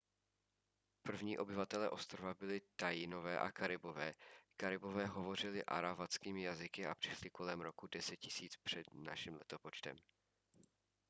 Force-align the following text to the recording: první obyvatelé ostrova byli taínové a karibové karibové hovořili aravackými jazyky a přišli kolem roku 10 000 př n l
první 1.03 1.37
obyvatelé 1.37 1.89
ostrova 1.89 2.33
byli 2.33 2.61
taínové 2.75 3.39
a 3.39 3.51
karibové 3.51 4.13
karibové 4.57 5.05
hovořili 5.05 5.65
aravackými 5.65 6.43
jazyky 6.43 6.85
a 6.85 6.95
přišli 6.95 7.29
kolem 7.29 7.61
roku 7.61 7.87
10 7.87 8.19
000 8.41 8.49
př 8.63 8.75
n 8.75 9.37
l 9.91 9.95